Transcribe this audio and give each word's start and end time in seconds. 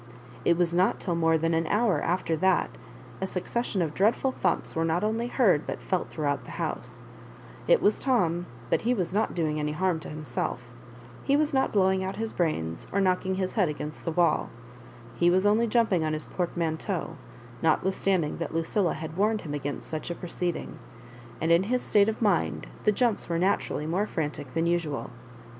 It 0.43 0.57
was 0.57 0.73
not 0.73 0.99
till 0.99 1.13
more 1.13 1.37
than 1.37 1.53
an 1.53 1.67
hour 1.67 2.01
after 2.01 2.35
that 2.37 2.75
a 3.21 3.27
succession 3.27 3.83
of 3.83 3.93
dreadful 3.93 4.31
thumps 4.31 4.75
were 4.75 4.83
not 4.83 5.03
only 5.03 5.27
heard 5.27 5.67
but 5.67 5.79
felt 5.79 6.09
throughout 6.09 6.43
the 6.45 6.53
housa 6.57 7.03
It 7.67 7.83
was 7.83 7.99
Tom, 7.99 8.47
but 8.71 8.81
he 8.81 8.95
was 8.95 9.13
not 9.13 9.35
doing 9.35 9.59
any 9.59 9.73
harm 9.73 9.99
to 9.99 10.09
himselC 10.09 10.57
He 11.23 11.37
was 11.37 11.53
not 11.53 11.71
blowing 11.71 12.03
out 12.03 12.15
his 12.15 12.33
brains 12.33 12.87
or 12.91 12.99
knockmg 12.99 13.35
his 13.35 13.53
Head 13.53 13.69
against 13.69 14.03
the 14.03 14.11
wall 14.11 14.49
He 15.17 15.29
was 15.29 15.45
only 15.45 15.67
jumping 15.67 16.03
on 16.03 16.13
his 16.13 16.25
portmanteau, 16.25 17.15
not 17.61 17.83
withstanding 17.83 18.37
that 18.39 18.55
Lucilla 18.55 18.95
had 18.95 19.15
warned 19.15 19.41
him 19.41 19.53
against 19.53 19.87
such 19.87 20.09
a 20.09 20.15
proceeding— 20.15 20.79
and 21.39 21.51
in 21.51 21.61
his 21.69 21.83
state 21.83 22.09
of 22.09 22.23
mind 22.23 22.65
the 22.85 22.91
jumps 22.91 23.29
were 23.29 23.37
naturally 23.37 23.85
more 23.85 24.07
frantic 24.07 24.55
than 24.55 24.65
usual. 24.65 25.11